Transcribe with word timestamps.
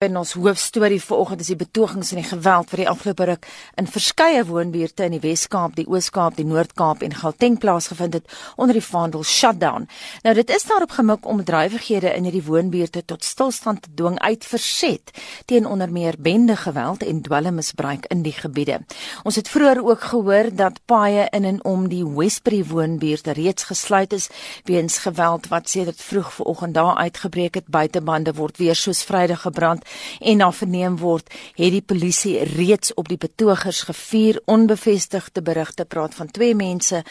In 0.00 0.16
ons 0.16 0.30
hoofstorie 0.32 1.02
vanoggend 1.04 1.42
is 1.44 1.50
die 1.52 1.58
betogings 1.60 2.10
en 2.14 2.22
die 2.22 2.24
geweld 2.24 2.70
wat 2.72 2.78
die 2.80 2.88
afgelope 2.88 3.24
ruk 3.28 3.46
in 3.76 3.84
verskeie 3.84 4.46
woonbuurte 4.48 5.04
in 5.04 5.12
die 5.12 5.20
Wes-Kaap, 5.20 5.74
die 5.76 5.84
Oos-Kaap, 5.84 6.38
die 6.38 6.46
Noord-Kaap 6.48 7.02
en 7.04 7.12
Gauteng 7.20 7.58
plaasgevind 7.60 8.16
het 8.16 8.38
onder 8.56 8.78
die 8.78 8.84
vaandel 8.86 9.26
shutdown. 9.28 9.84
Nou 10.24 10.32
dit 10.38 10.52
is 10.56 10.64
daarop 10.64 10.94
gemik 10.96 11.28
om 11.28 11.42
bedrywighede 11.42 12.14
in 12.14 12.24
hierdie 12.24 12.40
woonbuurte 12.46 13.02
tot 13.04 13.28
stilstand 13.28 13.82
te 13.82 13.92
dwing 13.98 14.16
uit 14.24 14.46
verset 14.48 15.12
teen 15.52 15.68
onder 15.68 15.92
meer 15.92 16.16
bende 16.16 16.56
geweld 16.56 17.04
en 17.04 17.20
dwelmmisbruik 17.28 18.08
in 18.08 18.24
die 18.24 18.32
gebiede. 18.38 18.80
Ons 19.28 19.36
het 19.36 19.52
vroeër 19.52 19.82
ook 19.84 20.08
gehoor 20.14 20.48
dat 20.54 20.80
paaie 20.88 21.28
in 21.36 21.44
en 21.44 21.60
om 21.64 21.84
die 21.92 22.06
Westbury 22.08 22.62
woonbuurte 22.72 23.36
reeds 23.36 23.68
gesluit 23.68 24.16
is 24.16 24.30
weens 24.64 24.98
geweld 25.04 25.52
wat 25.52 25.68
sedert 25.68 26.00
vroeg 26.00 26.32
vanoggend 26.40 26.74
daar 26.80 26.96
uitgebreek 26.96 27.60
het. 27.60 27.68
Buitebande 27.68 28.32
word 28.40 28.56
weer 28.56 28.74
soos 28.74 29.04
Vrydag 29.04 29.44
gebrand 29.44 29.88
en 30.20 30.36
na 30.36 30.52
verneem 30.52 30.96
word, 30.96 31.30
het 31.54 31.72
die 31.72 31.82
polisie 31.82 32.38
reeds 32.44 32.94
op 32.94 33.08
die 33.08 33.18
betogers 33.18 33.82
gevuur. 33.82 34.40
Onbevestigde 34.44 35.42
berigte 35.42 35.84
praat 35.84 36.14
van 36.14 36.30
twee 36.30 36.54
mense 36.54 37.02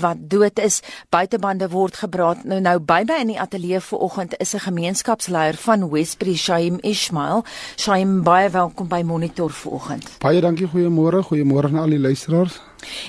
wat 0.00 0.16
dood 0.30 0.58
is. 0.58 0.80
Buitebande 1.08 1.68
word 1.68 1.96
gebraak. 1.96 2.44
Nou 2.44 2.60
nou 2.60 2.78
by 2.78 3.02
my 3.06 3.20
in 3.20 3.32
die 3.34 3.40
ateljee 3.40 3.80
vanoggend 3.80 4.36
is 4.38 4.54
'n 4.54 4.58
gemeenskapsleier 4.68 5.54
van 5.54 5.90
Westbury, 5.90 6.36
Shaim 6.36 6.78
Ismail. 6.80 7.44
Shaim, 7.76 8.22
baie 8.22 8.50
welkom 8.50 8.88
by 8.88 9.02
Monitor 9.04 9.50
vanoggend. 9.50 10.10
Baie 10.18 10.40
dankie, 10.40 10.66
goeiemôre. 10.66 11.22
Goeiemôre 11.22 11.66
aan 11.66 11.78
al 11.78 11.88
die 11.90 11.98
luisteraars. 11.98 12.60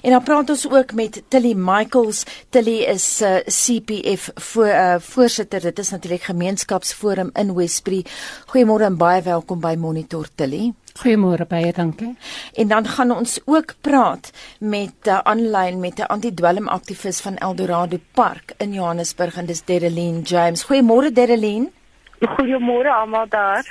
En 0.02 0.12
dan 0.12 0.23
praat 0.23 0.49
ons 0.49 0.70
ook 0.70 0.94
met 0.94 1.22
Tilly 1.27 1.54
Michaels. 1.55 2.23
Tilly 2.49 2.84
is 2.84 3.20
'n 3.22 3.26
uh, 3.26 3.38
CPF 3.45 4.31
voor 4.35 4.68
uh, 4.68 4.95
voorsitter. 4.99 5.62
Dit 5.62 5.80
is 5.80 5.90
natuurlik 5.90 6.23
gemeenskapsforum 6.23 7.30
in 7.34 7.54
Westbury. 7.54 8.05
Goeiemôre 8.45 8.84
en 8.84 8.98
baie 8.98 9.21
welkom 9.21 9.59
by 9.59 9.76
Monitor 9.77 10.27
Tilly. 10.35 10.73
Goeiemôre 10.98 11.45
baie 11.45 11.73
dankie. 11.73 12.16
En 12.54 12.68
dan 12.68 12.85
gaan 12.85 13.12
ons 13.12 13.40
ook 13.46 13.76
praat 13.82 14.32
met 14.60 14.93
uh, 15.07 15.20
aanlyn 15.24 15.79
met 15.79 15.99
'n 15.99 16.10
antidwelm 16.10 16.68
aktivis 16.68 17.20
van 17.20 17.35
Eldorado 17.35 17.98
Park 18.12 18.54
in 18.57 18.73
Johannesburg 18.73 19.38
en 19.38 19.46
dis 19.46 19.63
Dereline 19.63 20.21
James. 20.21 20.63
Goeiemôre 20.63 21.12
Dereline. 21.13 21.76
Goeiemôre 22.18 22.90
almal 22.90 23.27
daar. 23.29 23.65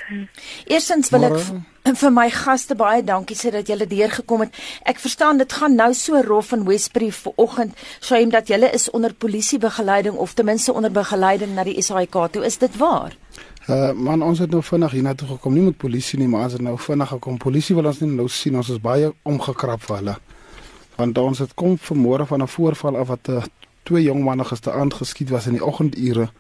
Eerstens 0.67 1.11
wil 1.11 1.25
ek 1.27 1.97
vir 1.99 2.13
my 2.15 2.27
gaste 2.31 2.77
baie 2.79 3.03
dankie 3.03 3.35
sê 3.39 3.51
dat 3.55 3.67
julle 3.67 3.89
deur 3.91 4.13
gekom 4.15 4.45
het. 4.45 4.55
Ek 4.87 5.01
verstaan 5.03 5.41
dit 5.43 5.53
gaan 5.53 5.75
nou 5.75 5.93
so 5.95 6.21
rof 6.23 6.53
in 6.55 6.63
Westbury 6.67 7.11
vanoggend, 7.11 7.75
Shaim 8.01 8.31
dat 8.31 8.47
julle 8.51 8.71
is 8.71 8.91
onder 8.91 9.15
polisiebegeleiding 9.15 10.15
of 10.15 10.35
ten 10.35 10.47
minste 10.47 10.73
onder 10.73 10.93
begeleiding 10.93 11.55
na 11.55 11.67
die 11.67 11.83
SAIK. 11.83 12.21
Toe 12.33 12.45
is 12.47 12.59
dit 12.63 12.79
waar? 12.79 13.19
Uh 13.67 13.91
man, 13.93 14.23
ons 14.23 14.39
het 14.39 14.51
nou 14.51 14.63
vinnig 14.63 14.95
hiernatoe 14.95 15.29
gekom, 15.35 15.55
nie 15.55 15.67
met 15.67 15.77
polisie 15.77 16.19
nie, 16.19 16.31
maar 16.31 16.47
ons 16.47 16.55
het 16.55 16.63
nou 16.63 16.79
vinnig 16.79 17.09
gekom. 17.17 17.43
Polisie 17.43 17.75
wil 17.75 17.91
ons 17.91 18.01
nie 18.01 18.15
nou 18.15 18.29
sien, 18.31 18.57
ons 18.57 18.71
is 18.71 18.83
baie 18.83 19.11
omgekrap 19.27 19.83
vir 19.89 19.97
hulle. 19.97 20.19
Want 20.97 21.19
ons 21.19 21.43
het 21.43 21.55
kom 21.55 21.75
vanmôre 21.83 22.31
van 22.31 22.43
'n 22.43 22.49
voorval 22.49 22.97
af 22.97 23.09
wat 23.09 23.29
uh, 23.29 23.43
twee 23.83 24.03
jong 24.03 24.23
manne 24.23 24.45
gisteraand 24.45 24.95
geskiet 24.95 25.31
was 25.31 25.47
in 25.47 25.59
die 25.59 25.65
oggendure 25.65 26.31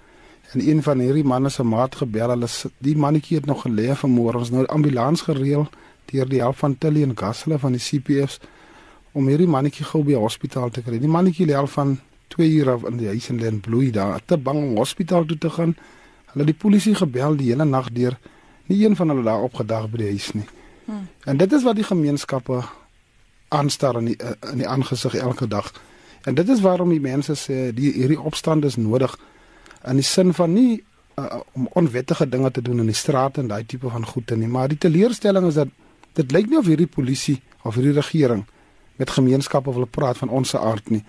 en 0.53 0.69
een 0.69 0.83
van 0.83 0.99
hierdie 0.99 1.25
manne 1.25 1.49
se 1.49 1.63
maat 1.63 1.95
gebel. 1.95 2.31
Hulle 2.35 2.49
die 2.79 2.97
mannetjie 2.97 3.37
het 3.37 3.47
nog 3.47 3.65
gelê 3.67 3.95
vanmôre. 3.95 4.43
Ons 4.43 4.51
nou 4.51 4.67
ambulans 4.67 5.21
gereël 5.27 5.69
deur 6.11 6.29
die 6.29 6.41
help 6.41 6.57
van 6.57 6.79
Tilly 6.79 7.03
en 7.03 7.17
Gasle 7.19 7.59
van 7.59 7.75
die 7.75 7.83
CPFs 7.83 8.39
om 9.13 9.27
hierdie 9.27 9.49
mannetjie 9.49 9.85
gou 9.89 10.03
by 10.05 10.15
die 10.15 10.21
hospitaal 10.21 10.71
te 10.71 10.83
kry. 10.85 11.01
Die 11.03 11.11
mannetjie 11.11 11.49
lê 11.49 11.57
al 11.57 11.71
van 11.73 11.97
2 12.35 12.49
ure 12.61 12.77
af 12.77 12.87
in 12.91 12.99
die 13.01 13.09
huis 13.09 13.29
in 13.33 13.41
Lenbloei 13.41 13.91
daar. 13.91 14.21
Te 14.25 14.37
bang 14.37 14.59
om 14.63 14.77
hospitaal 14.77 15.25
toe 15.25 15.39
te 15.39 15.51
gaan. 15.51 15.77
Hulle 16.33 16.45
het 16.45 16.53
die 16.53 16.61
polisie 16.63 16.95
gebel 16.95 17.37
die 17.37 17.51
hele 17.51 17.65
nag 17.65 17.91
deur. 17.97 18.19
Nie 18.67 18.85
een 18.85 18.97
van 18.97 19.09
hulle 19.09 19.25
daar 19.25 19.43
opgedag 19.47 19.91
by 19.91 20.03
die 20.05 20.11
huis 20.15 20.33
nie. 20.35 20.47
Hmm. 20.87 21.09
En 21.25 21.37
dit 21.37 21.53
is 21.53 21.65
wat 21.67 21.79
die 21.79 21.87
gemeenskappe 21.87 22.63
aanstaar 23.49 23.99
in 23.99 24.13
die 24.13 24.19
in 24.53 24.63
die 24.63 24.69
aangesig 24.69 25.15
elke 25.15 25.49
dag. 25.49 25.73
En 26.27 26.35
dit 26.35 26.49
is 26.49 26.61
waarom 26.61 26.91
die 26.91 27.01
mense 27.01 27.35
sê 27.39 27.71
die 27.75 27.93
hierdie 27.95 28.21
opstand 28.21 28.65
is 28.65 28.77
nodig 28.77 29.17
in 29.87 30.01
die 30.01 30.07
sin 30.07 30.35
van 30.35 30.53
nie 30.53 30.83
uh, 31.19 31.41
om 31.55 31.69
onwettige 31.73 32.29
dinge 32.29 32.51
te 32.51 32.63
doen 32.63 32.79
in 32.79 32.91
die 32.91 32.95
strate 32.97 33.41
en 33.41 33.49
daai 33.49 33.65
tipe 33.65 33.91
van 33.91 34.07
goede 34.07 34.37
nie, 34.37 34.49
maar 34.49 34.69
die 34.69 34.79
teleurstelling 34.79 35.47
is 35.47 35.55
dat 35.55 35.69
dit 36.19 36.33
lyk 36.33 36.51
nie 36.51 36.59
of 36.59 36.67
hierdie 36.67 36.91
polisie 36.91 37.41
of 37.63 37.75
hierdie 37.75 37.97
regering 37.97 38.45
met 38.97 39.11
gemeenskappe 39.11 39.73
wil 39.73 39.87
praat 39.87 40.19
van 40.19 40.33
ons 40.33 40.55
se 40.55 40.59
aard 40.59 40.91
nie. 40.91 41.03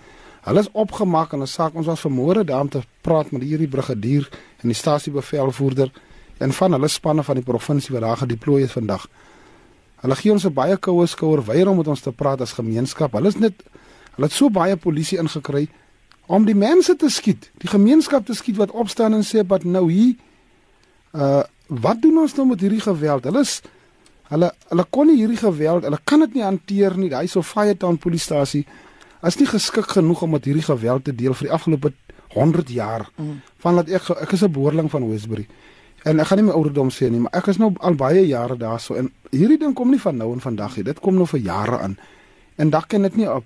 Hulle 0.44 0.60
is 0.64 0.70
opgemaak 0.72 1.32
in 1.32 1.42
'n 1.42 1.46
saak 1.46 1.74
ons 1.74 1.86
was 1.86 2.00
vermoere 2.00 2.44
daar 2.44 2.60
om 2.60 2.68
te 2.68 2.82
praat 3.00 3.30
met 3.30 3.42
hierdie 3.42 3.68
brigadier 3.68 4.28
en 4.62 4.68
die 4.68 4.76
stasiebevelvoerder 4.76 5.90
en 6.38 6.52
van 6.52 6.72
hulle 6.72 6.88
spanne 6.88 7.22
van 7.22 7.34
die 7.34 7.44
provinsie 7.44 7.92
wat 7.92 8.02
daar 8.02 8.16
gedeploy 8.16 8.62
is 8.62 8.72
vandag. 8.72 9.08
Hulle 10.00 10.16
gee 10.16 10.32
ons 10.32 10.44
'n 10.44 10.52
baie 10.52 10.76
koue 10.76 11.06
skouer 11.06 11.44
weier 11.44 11.68
om 11.68 11.76
met 11.76 11.88
ons 11.88 12.00
te 12.00 12.12
praat 12.12 12.40
as 12.40 12.52
gemeenskap. 12.52 13.12
Hulle 13.12 13.28
is 13.28 13.38
net 13.38 13.54
hulle 14.14 14.26
het 14.26 14.32
so 14.32 14.50
baie 14.50 14.76
polisie 14.76 15.18
ingekry 15.18 15.68
om 16.28 16.44
die 16.44 16.56
mense 16.56 16.92
te 16.96 17.08
skiet, 17.08 17.48
die 17.62 17.70
gemeenskap 17.70 18.26
te 18.28 18.36
skiet 18.36 18.58
wat 18.60 18.72
opstaan 18.76 19.16
en 19.16 19.24
sê 19.24 19.44
wat 19.48 19.64
nou 19.64 19.88
hier 19.90 20.16
uh 21.16 21.44
wat 21.68 21.98
doen 22.00 22.22
ons 22.22 22.32
nou 22.32 22.46
met 22.48 22.62
hierdie 22.64 22.80
geweld? 22.80 23.26
Hulle 23.28 23.42
is 23.44 23.58
hulle 24.32 24.48
hulle 24.70 24.84
kon 24.88 25.08
nie 25.10 25.18
hierdie 25.18 25.40
geweld, 25.40 25.84
hulle 25.84 25.98
kan 26.08 26.24
dit 26.24 26.38
nie 26.38 26.44
hanteer 26.44 26.96
nie. 26.96 27.10
Daai 27.12 27.28
so 27.28 27.44
Firetown 27.44 27.98
polisiestasie 28.00 28.62
is 29.28 29.36
nie 29.36 29.48
geskik 29.50 29.92
genoeg 29.92 30.22
om 30.24 30.32
met 30.32 30.48
hierdie 30.48 30.64
geweld 30.64 31.04
te 31.04 31.12
deel 31.12 31.36
vir 31.36 31.50
die 31.50 31.52
afgelope 31.52 31.92
100 32.32 32.72
jaar. 32.72 33.04
Mm. 33.16 33.42
Van 33.60 33.82
dat 33.82 33.92
ek 34.00 34.08
ek 34.16 34.32
is 34.32 34.44
'n 34.44 34.52
boerling 34.52 34.90
van 34.90 35.08
Westbury. 35.10 35.46
En 36.04 36.20
ek 36.20 36.26
gaan 36.26 36.38
nie 36.38 36.46
my 36.46 36.56
ouderdom 36.56 36.88
sê 36.88 37.10
nie, 37.10 37.20
maar 37.20 37.36
ek 37.36 37.46
is 37.46 37.58
nou 37.58 37.74
al 37.80 37.94
baie 37.94 38.26
jare 38.26 38.56
daar 38.56 38.80
so 38.80 38.94
en 38.94 39.12
hierdie 39.30 39.58
ding 39.58 39.74
kom 39.74 39.90
nie 39.90 40.00
van 40.00 40.16
nou 40.16 40.32
en 40.32 40.40
vandag 40.40 40.76
nie. 40.76 40.84
Dit 40.84 41.00
kom 41.00 41.14
nou 41.14 41.26
vir 41.26 41.40
jare 41.40 41.78
aan. 41.78 41.98
En 42.56 42.70
dalk 42.70 42.88
kan 42.88 43.02
dit 43.02 43.16
nie 43.16 43.26
'n 43.26 43.42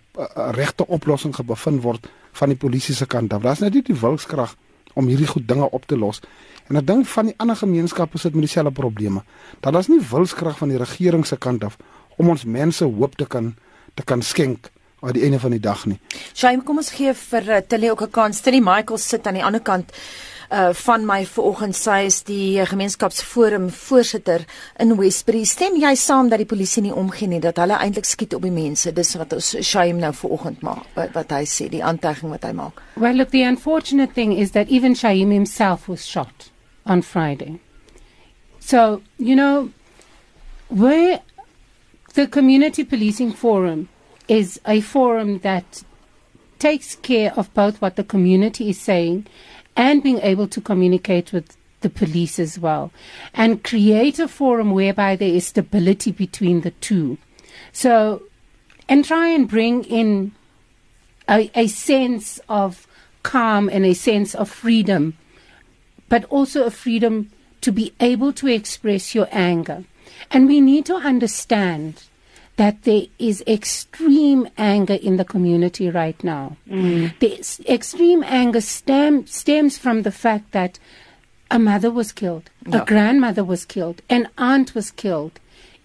regte 0.52 0.86
oplossing 0.86 1.34
gebevind 1.34 1.82
word 1.82 2.06
van 2.32 2.52
die 2.52 2.58
polisie 2.58 2.94
se 2.94 3.06
kant 3.06 3.32
af. 3.32 3.42
Daar's 3.42 3.60
net 3.60 3.74
nie 3.74 3.82
die 3.82 3.98
wilskrag 4.00 4.56
om 4.94 5.08
hierdie 5.08 5.26
goed 5.26 5.48
dinge 5.48 5.70
op 5.70 5.86
te 5.86 5.96
los. 5.96 6.20
En 6.68 6.78
ek 6.80 6.86
dink 6.86 7.06
van 7.06 7.30
die 7.30 7.34
ander 7.42 7.56
gemeenskappe 7.56 8.18
sit 8.18 8.36
met 8.36 8.46
dieselfde 8.46 8.72
probleme. 8.72 9.24
Dat 9.60 9.72
daar's 9.72 9.90
nie 9.92 10.00
wilskrag 10.10 10.58
van 10.58 10.72
die 10.72 10.80
regering 10.80 11.26
se 11.26 11.36
kant 11.36 11.64
af 11.64 11.76
om 12.16 12.28
ons 12.28 12.44
mense 12.44 12.84
hoop 12.84 13.16
te 13.16 13.26
kan 13.26 13.54
te 13.94 14.04
kan 14.08 14.22
skenk 14.22 14.70
aan 15.02 15.12
die 15.12 15.24
einde 15.26 15.40
van 15.42 15.50
die 15.50 15.60
dag 15.60 15.84
nie. 15.86 15.98
Shaim, 16.32 16.62
kom 16.64 16.78
ons 16.80 16.92
gee 16.94 17.12
vir 17.14 17.48
uh, 17.50 17.60
Tilly 17.60 17.90
ook 17.90 18.02
'n 18.02 18.10
kans. 18.10 18.40
Tilly 18.40 18.60
Michael 18.60 18.98
sit 18.98 19.26
aan 19.26 19.34
die 19.34 19.44
ander 19.44 19.60
kant 19.60 19.92
uh 20.52 20.72
van 20.76 21.06
my 21.08 21.22
vanoggend 21.24 21.76
sy 21.76 22.02
is 22.10 22.18
die 22.28 22.60
gemeenskapsforum 22.68 23.70
voorsitter 23.72 24.44
in 24.80 24.96
Westbury. 24.98 25.44
Stem 25.48 25.78
jy 25.80 25.94
saam 25.96 26.28
dat 26.28 26.42
die 26.42 26.48
polisie 26.48 26.82
nie 26.84 26.92
omgee 26.92 27.28
nie 27.28 27.40
dat 27.40 27.56
hulle 27.62 27.78
eintlik 27.80 28.08
skiet 28.08 28.36
op 28.36 28.44
die 28.44 28.52
mense? 28.52 28.92
Dis 28.92 29.14
wat 29.16 29.32
ons 29.32 29.54
Shaim 29.64 30.00
nou 30.02 30.12
vanoggend 30.12 30.62
maak 30.62 30.84
wat, 30.98 31.14
wat 31.16 31.32
hy 31.32 31.44
sê, 31.48 31.70
die 31.72 31.82
aantuiging 31.82 32.30
wat 32.34 32.44
hy 32.44 32.52
maak. 32.58 32.82
Well, 32.96 33.16
look, 33.16 33.30
the 33.30 33.42
unfortunate 33.48 34.12
thing 34.12 34.36
is 34.36 34.52
that 34.52 34.68
even 34.68 34.94
Shaim 34.94 35.32
himself 35.32 35.88
was 35.88 36.04
shot 36.04 36.50
on 36.84 37.00
Friday. 37.00 37.60
So, 38.60 39.02
you 39.18 39.34
know, 39.34 39.70
where 40.68 41.20
the 42.14 42.26
community 42.26 42.84
policing 42.84 43.32
forum 43.32 43.88
is 44.28 44.60
a 44.66 44.80
forum 44.80 45.38
that 45.40 45.82
takes 46.58 46.94
care 46.94 47.32
of 47.36 47.52
both 47.54 47.80
what 47.80 47.96
the 47.96 48.04
community 48.04 48.70
is 48.70 48.80
saying 48.80 49.26
and 49.76 50.02
being 50.02 50.18
able 50.18 50.46
to 50.48 50.60
communicate 50.60 51.32
with 51.32 51.56
the 51.80 51.90
police 51.90 52.38
as 52.38 52.58
well 52.58 52.92
and 53.34 53.64
create 53.64 54.18
a 54.18 54.28
forum 54.28 54.70
whereby 54.70 55.16
there 55.16 55.28
is 55.28 55.46
stability 55.46 56.12
between 56.12 56.62
the 56.62 56.70
two. 56.70 57.18
So, 57.72 58.22
and 58.88 59.04
try 59.04 59.28
and 59.28 59.48
bring 59.48 59.84
in 59.84 60.32
a, 61.28 61.50
a 61.54 61.66
sense 61.66 62.40
of 62.48 62.86
calm 63.22 63.68
and 63.68 63.84
a 63.84 63.94
sense 63.94 64.34
of 64.34 64.48
freedom, 64.48 65.16
but 66.08 66.24
also 66.26 66.64
a 66.64 66.70
freedom 66.70 67.30
to 67.60 67.72
be 67.72 67.94
able 68.00 68.32
to 68.34 68.48
express 68.48 69.14
your 69.14 69.28
anger. 69.30 69.84
And 70.30 70.46
we 70.46 70.60
need 70.60 70.86
to 70.86 70.96
understand 70.96 72.04
that 72.62 72.84
there 72.84 73.06
is 73.18 73.42
extreme 73.44 74.48
anger 74.56 74.94
in 74.94 75.16
the 75.16 75.24
community 75.24 75.90
right 75.90 76.22
now. 76.22 76.56
Mm. 76.68 77.12
The 77.18 77.32
extreme 77.68 78.22
anger 78.22 78.60
stem, 78.60 79.26
stems 79.26 79.76
from 79.76 80.02
the 80.02 80.12
fact 80.12 80.52
that 80.52 80.78
a 81.50 81.58
mother 81.58 81.90
was 81.90 82.12
killed, 82.12 82.50
a 82.70 82.84
grandmother 82.84 83.42
was 83.42 83.64
killed, 83.64 84.00
an 84.08 84.28
aunt 84.38 84.76
was 84.76 84.92
killed, 84.92 85.40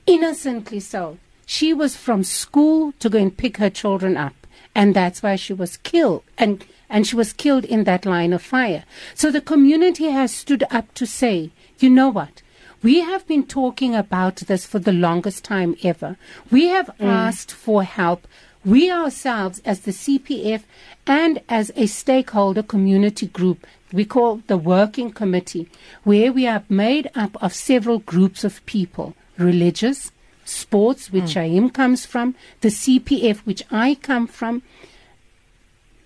innocently 0.06 0.80
so. 0.80 1.18
She 1.48 1.74
was 1.74 1.98
from 1.98 2.24
school 2.24 2.94
to 3.00 3.10
go 3.10 3.18
and 3.18 3.36
pick 3.36 3.58
her 3.58 3.72
children 3.72 4.16
up, 4.16 4.36
and 4.76 4.94
that's 4.94 5.24
why 5.24 5.36
she 5.36 5.54
was 5.54 5.78
killed. 5.78 6.22
And 6.38 6.64
and 6.92 7.08
she 7.08 7.16
was 7.16 7.34
killed 7.34 7.66
in 7.66 7.86
that 7.86 8.06
line 8.06 8.34
of 8.34 8.44
fire. 8.44 8.84
So 9.16 9.32
the 9.32 9.42
community 9.42 10.12
has 10.12 10.32
stood 10.32 10.64
up 10.70 10.94
to 10.94 11.08
say, 11.08 11.50
you 11.80 11.90
know 11.90 12.10
what? 12.10 12.44
We 12.84 13.02
have 13.02 13.26
been 13.28 13.48
talking 13.48 13.96
about 13.96 14.36
this 14.36 14.68
for 14.68 14.78
the 14.78 14.94
longest 14.94 15.44
time 15.44 15.76
ever. 15.84 16.16
We 16.52 16.68
have 16.68 16.92
mm. 17.00 17.08
asked 17.08 17.52
for 17.52 17.84
help. 17.84 18.28
We 18.64 18.92
ourselves, 18.92 19.60
as 19.66 19.80
the 19.82 19.92
CPF 19.92 20.64
and 21.08 21.42
as 21.50 21.72
a 21.76 21.88
stakeholder 21.88 22.62
community 22.62 23.28
group, 23.28 23.66
we 23.92 24.06
call 24.06 24.42
the 24.46 24.58
working 24.58 25.12
committee, 25.12 25.70
where 26.04 26.32
we 26.32 26.46
are 26.46 26.64
made 26.70 27.10
up 27.16 27.42
of 27.42 27.54
several 27.54 28.00
groups 28.00 28.44
of 28.44 28.64
people 28.68 29.16
religious, 29.40 30.12
sports, 30.46 31.12
which 31.12 31.36
mm. 31.36 31.62
Shaim 31.62 31.74
comes 31.74 32.06
from, 32.06 32.36
the 32.62 32.70
CPF, 32.70 33.38
which 33.40 33.64
I 33.72 33.96
come 33.96 34.28
from, 34.28 34.62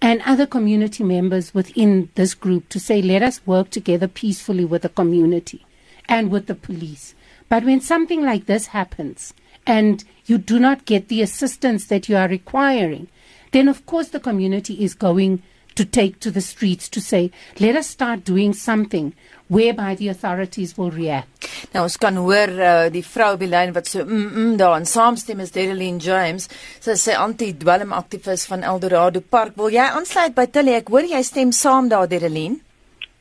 and 0.01 0.21
other 0.25 0.45
community 0.45 1.03
members 1.03 1.53
within 1.53 2.09
this 2.15 2.33
group 2.33 2.69
to 2.69 2.79
say, 2.79 3.01
let 3.01 3.23
us 3.23 3.45
work 3.45 3.69
together 3.69 4.07
peacefully 4.07 4.65
with 4.65 4.83
the 4.83 4.89
community 4.89 5.65
and 6.07 6.31
with 6.31 6.47
the 6.47 6.55
police. 6.55 7.15
But 7.49 7.63
when 7.63 7.81
something 7.81 8.23
like 8.23 8.45
this 8.45 8.67
happens 8.67 9.33
and 9.65 10.03
you 10.25 10.37
do 10.37 10.59
not 10.59 10.85
get 10.85 11.07
the 11.07 11.21
assistance 11.21 11.87
that 11.87 12.07
you 12.07 12.15
are 12.15 12.27
requiring, 12.27 13.07
then 13.51 13.67
of 13.67 13.85
course 13.85 14.09
the 14.09 14.19
community 14.19 14.83
is 14.83 14.93
going 14.93 15.43
to 15.75 15.85
take 15.85 16.19
to 16.19 16.31
the 16.31 16.41
streets 16.41 16.89
to 16.89 17.01
say, 17.01 17.31
let 17.59 17.75
us 17.75 17.87
start 17.87 18.23
doing 18.23 18.53
something 18.53 19.13
whereby 19.47 19.95
the 19.95 20.07
authorities 20.07 20.77
will 20.77 20.91
react. 20.91 21.47
Nou 21.73 21.83
ons 21.83 21.97
kan 21.99 22.15
hoor 22.19 22.51
uh, 22.55 22.87
die 22.91 23.03
vrou 23.03 23.35
by 23.39 23.49
lyn 23.51 23.73
wat 23.75 23.89
so 23.91 24.03
mm, 24.05 24.27
mm 24.31 24.57
daar 24.59 24.77
en 24.79 24.87
saamstem 24.87 25.43
is 25.43 25.51
Dereline 25.55 25.99
James. 25.99 26.47
Sy 26.83 26.95
sê 26.99 27.15
anti-dwelm 27.19 27.91
aktivis 27.95 28.47
van 28.47 28.63
Eldorado 28.67 29.19
Park. 29.19 29.57
Wil 29.59 29.75
jy 29.75 29.87
aansluit 29.91 30.35
by 30.35 30.47
Tilly? 30.47 30.77
Ek 30.79 30.91
hoor 30.91 31.07
jy 31.07 31.23
stem 31.27 31.51
saam 31.55 31.91
daar 31.91 32.07
Dereline. 32.11 32.61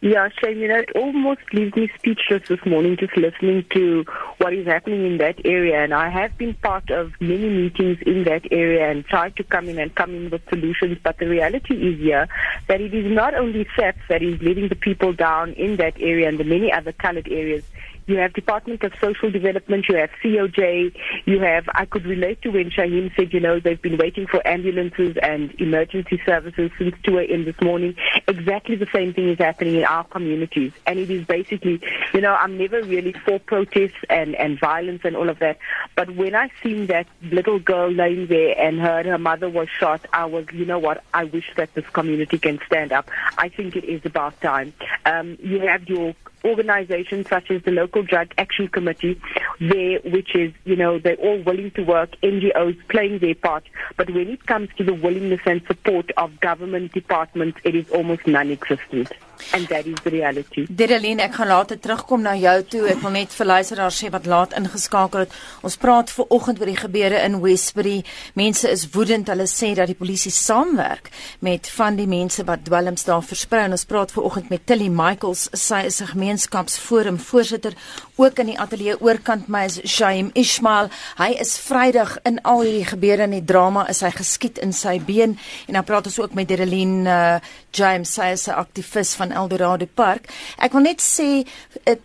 Yeah, 0.02 0.30
Shane, 0.40 0.60
you 0.60 0.68
know, 0.68 0.78
it 0.78 0.96
almost 0.96 1.42
leaves 1.52 1.76
me 1.76 1.90
speechless 1.94 2.48
this 2.48 2.64
morning 2.64 2.96
just 2.96 3.14
listening 3.18 3.66
to 3.74 4.06
what 4.38 4.54
is 4.54 4.66
happening 4.66 5.04
in 5.04 5.18
that 5.18 5.44
area. 5.44 5.84
And 5.84 5.92
I 5.92 6.08
have 6.08 6.38
been 6.38 6.54
part 6.54 6.88
of 6.88 7.12
many 7.20 7.50
meetings 7.50 7.98
in 8.06 8.24
that 8.24 8.50
area 8.50 8.90
and 8.90 9.04
tried 9.04 9.36
to 9.36 9.44
come 9.44 9.68
in 9.68 9.78
and 9.78 9.94
come 9.94 10.14
in 10.14 10.30
with 10.30 10.40
solutions. 10.48 10.96
But 11.02 11.18
the 11.18 11.28
reality 11.28 11.74
is 11.74 12.00
here 12.00 12.28
that 12.66 12.80
it 12.80 12.94
is 12.94 13.12
not 13.12 13.34
only 13.34 13.66
SEPS 13.76 14.00
that 14.08 14.22
is 14.22 14.40
letting 14.40 14.68
the 14.68 14.74
people 14.74 15.12
down 15.12 15.52
in 15.52 15.76
that 15.76 16.00
area 16.00 16.28
and 16.28 16.38
the 16.38 16.44
many 16.44 16.72
other 16.72 16.92
colored 16.92 17.28
areas 17.30 17.64
you 18.10 18.18
have 18.18 18.32
Department 18.32 18.82
of 18.82 18.92
Social 19.00 19.30
Development, 19.30 19.88
you 19.88 19.96
have 19.96 20.10
COJ, 20.22 20.94
you 21.24 21.40
have, 21.40 21.68
I 21.74 21.84
could 21.84 22.04
relate 22.04 22.42
to 22.42 22.50
when 22.50 22.70
Shaheen 22.70 23.14
said, 23.14 23.32
you 23.32 23.40
know, 23.40 23.60
they've 23.60 23.80
been 23.80 23.96
waiting 23.96 24.26
for 24.26 24.46
ambulances 24.46 25.16
and 25.22 25.54
emergency 25.60 26.20
services 26.26 26.70
since 26.76 26.94
2 27.04 27.18
a.m. 27.20 27.44
this 27.44 27.60
morning. 27.60 27.94
Exactly 28.26 28.76
the 28.76 28.88
same 28.92 29.14
thing 29.14 29.28
is 29.28 29.38
happening 29.38 29.76
in 29.76 29.84
our 29.84 30.04
communities. 30.04 30.72
And 30.86 30.98
it 30.98 31.10
is 31.10 31.24
basically, 31.24 31.80
you 32.12 32.20
know, 32.20 32.34
I'm 32.34 32.58
never 32.58 32.82
really 32.82 33.12
for 33.12 33.38
protests 33.38 34.02
and, 34.08 34.34
and 34.34 34.58
violence 34.58 35.02
and 35.04 35.16
all 35.16 35.28
of 35.28 35.38
that. 35.38 35.58
But 35.94 36.10
when 36.16 36.34
I 36.34 36.50
seen 36.62 36.86
that 36.86 37.06
little 37.22 37.60
girl 37.60 37.90
laying 37.90 38.26
there 38.26 38.58
and 38.58 38.80
her, 38.80 39.04
her 39.04 39.18
mother 39.18 39.48
was 39.48 39.68
shot, 39.68 40.04
I 40.12 40.24
was, 40.24 40.46
you 40.52 40.66
know 40.66 40.78
what, 40.78 41.04
I 41.14 41.24
wish 41.24 41.52
that 41.56 41.72
this 41.74 41.86
community 41.90 42.38
can 42.38 42.58
stand 42.66 42.92
up. 42.92 43.08
I 43.38 43.48
think 43.48 43.76
it 43.76 43.84
is 43.84 44.04
about 44.04 44.40
time. 44.40 44.72
Um, 45.06 45.38
you 45.40 45.60
have 45.60 45.88
your 45.88 46.14
organizations 46.44 47.26
such 47.28 47.50
as 47.50 47.62
the 47.62 47.70
local 47.70 48.02
drug 48.02 48.32
action 48.38 48.68
committee 48.68 49.20
there 49.60 50.00
which 50.04 50.34
is 50.34 50.52
you 50.64 50.76
know 50.76 50.98
they're 50.98 51.16
all 51.16 51.38
willing 51.42 51.70
to 51.72 51.82
work 51.82 52.10
NGOs 52.22 52.78
playing 52.88 53.18
their 53.18 53.34
part 53.34 53.64
but 53.96 54.10
when 54.10 54.28
it 54.28 54.46
comes 54.46 54.70
to 54.76 54.84
the 54.84 54.94
willingness 54.94 55.40
and 55.44 55.62
support 55.66 56.10
of 56.16 56.40
government 56.40 56.92
departments 56.92 57.58
it 57.64 57.74
is 57.74 57.88
almost 57.90 58.26
non-existent 58.26 59.12
and 59.52 59.66
that 59.68 59.86
is 59.86 59.98
the 60.04 60.10
reality. 60.10 60.66
Dereline, 60.68 61.22
ek 61.24 61.34
gaan 61.38 61.50
later 61.50 61.78
terugkom 61.80 62.22
na 62.24 62.34
jou 62.38 62.56
toe. 62.70 62.82
Ek 62.90 63.00
wil 63.02 63.14
net 63.14 63.34
vir 63.34 63.48
luisteraars 63.48 63.98
sê 64.02 64.10
wat 64.12 64.28
laat 64.30 64.54
ingeskakel 64.58 65.24
het. 65.24 65.36
Ons 65.66 65.76
praat 65.80 66.12
ver 66.14 66.28
oggend 66.36 66.60
oor 66.60 66.70
die 66.70 66.78
gebeure 66.78 67.22
in 67.24 67.40
Westbury. 67.42 68.00
Mense 68.38 68.70
is 68.70 68.86
woedend. 68.94 69.30
Hulle 69.32 69.48
sê 69.50 69.72
dat 69.78 69.90
die 69.90 69.98
polisie 69.98 70.32
saamwerk 70.34 71.10
met 71.46 71.70
van 71.76 71.98
die 71.98 72.08
mense 72.10 72.44
wat 72.48 72.64
dwelms 72.68 73.06
daar 73.08 73.24
versprei. 73.26 73.64
En 73.68 73.76
ons 73.76 73.88
praat 73.88 74.12
ver 74.14 74.26
oggend 74.28 74.50
met 74.52 74.66
Tilly 74.66 74.90
Michaels. 74.92 75.48
Sy 75.56 75.84
is 75.90 76.00
'n 76.02 76.12
gemeenskapsforum 76.14 77.18
voorsitter 77.18 77.74
ook 78.16 78.38
in 78.38 78.52
die 78.52 78.58
ateljee 78.58 79.00
oorkant 79.00 79.48
my 79.50 79.64
is 79.66 79.78
Shaim 79.84 80.30
Ismail. 80.34 80.88
Hy 81.18 81.30
is 81.42 81.58
Vrydag 81.58 82.16
in 82.24 82.38
al 82.46 82.62
hierdie 82.62 82.86
gebeure 82.88 83.26
in 83.26 83.34
die 83.34 83.44
drama 83.44 83.86
is 83.90 84.02
hy 84.06 84.12
geskiet 84.14 84.60
in 84.62 84.72
sy 84.76 84.98
been 85.02 85.36
en 85.66 85.78
dan 85.78 85.86
praat 85.86 86.06
ons 86.08 86.18
ook 86.22 86.36
met 86.38 86.48
Dereline 86.48 87.02
uh, 87.10 87.40
James, 87.74 88.14
sy 88.14 88.30
is 88.36 88.46
'n 88.48 88.58
aktivis 88.62 89.14
van 89.18 89.32
Eldorado 89.32 89.86
Park. 89.86 90.30
Ek 90.58 90.72
wil 90.72 90.86
net 90.86 91.02
sê 91.02 91.46
it, 91.84 92.00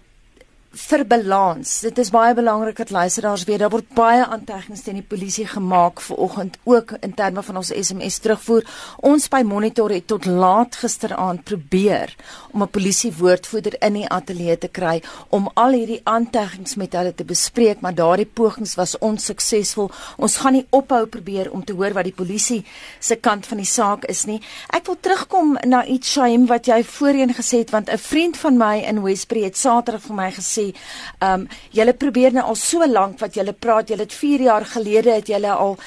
vir 0.75 1.05
balans. 1.07 1.69
Dit 1.85 1.99
is 2.01 2.09
baie 2.11 2.33
belangrik 2.35 2.77
dat 2.77 2.91
luisteraars 2.91 3.45
weet 3.47 3.61
daar 3.63 3.71
word 3.71 3.87
baie 3.95 4.25
aantegnings 4.25 4.83
teen 4.83 4.99
die 4.99 5.07
polisie 5.07 5.45
gemaak 5.47 6.01
vanoggend 6.03 6.57
ook 6.67 6.91
in 6.99 7.13
terme 7.15 7.43
van 7.43 7.61
ons 7.61 7.71
SMS 7.71 8.19
terugvoer. 8.19 8.65
Ons 9.07 9.29
by 9.31 9.41
Monitor 9.47 9.93
het 9.95 10.07
tot 10.11 10.27
laat 10.27 10.75
gisteraand 10.75 11.43
probeer 11.47 12.15
om 12.51 12.63
'n 12.63 12.69
polisie 12.69 13.13
woordvoerder 13.13 13.75
in 13.79 13.93
die 13.93 14.09
ateljee 14.09 14.57
te 14.57 14.67
kry 14.67 15.01
om 15.29 15.49
al 15.53 15.71
hierdie 15.71 16.01
aantegnings 16.03 16.75
met 16.75 16.93
hulle 16.93 17.15
te 17.15 17.23
bespreek, 17.23 17.81
maar 17.81 17.95
daardie 17.95 18.29
pogings 18.33 18.75
was 18.75 18.97
onsuksesvol. 18.97 19.91
Ons 20.17 20.37
gaan 20.37 20.53
nie 20.53 20.67
ophou 20.69 21.05
probeer 21.05 21.51
om 21.51 21.63
te 21.63 21.73
hoor 21.73 21.93
wat 21.93 22.03
die 22.03 22.13
polisie 22.13 22.65
se 22.99 23.15
kant 23.15 23.45
van 23.45 23.57
die 23.57 23.65
saak 23.65 24.05
is 24.05 24.25
nie. 24.25 24.41
Ek 24.69 24.85
wil 24.85 24.97
terugkom 24.99 25.57
na 25.63 25.85
iets 25.85 26.11
Shaim 26.11 26.45
wat 26.47 26.65
jy 26.65 26.83
voorheen 26.83 27.33
gesê 27.33 27.57
het 27.57 27.69
want 27.69 27.89
'n 27.89 27.97
vriend 27.97 28.37
van 28.37 28.57
my 28.57 28.77
in 28.77 29.01
Westbury 29.01 29.43
het 29.43 29.57
Saterdag 29.57 30.01
vir 30.01 30.15
my 30.15 30.31
gesê 30.31 30.64
ehm 30.73 31.45
um, 31.45 31.47
julle 31.71 31.93
probeer 31.93 32.33
nou 32.33 32.45
al 32.51 32.59
so 32.59 32.85
lank 32.87 33.19
wat 33.19 33.35
julle 33.35 33.53
praat, 33.53 33.89
julle 33.89 34.07
het 34.07 34.13
4 34.13 34.41
jaar 34.41 34.65
gelede 34.65 35.17
het 35.19 35.27
julle 35.27 35.51
al 35.51 35.77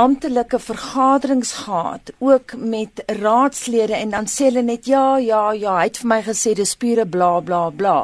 amptelike 0.00 0.58
vergaderings 0.58 1.52
gehad 1.52 2.12
ook 2.18 2.54
met 2.56 3.02
raadslede 3.06 3.94
en 3.94 4.10
dan 4.10 4.28
sê 4.32 4.46
hulle 4.48 4.62
net 4.62 4.86
ja 4.88 5.18
ja 5.18 5.40
ja 5.52 5.74
hy 5.76 5.88
het 5.90 6.00
vir 6.00 6.08
my 6.12 6.18
gesê 6.28 6.54
dis 6.56 6.72
pure 6.80 7.04
bla 7.04 7.28
bla 7.44 7.60
bla. 7.70 7.96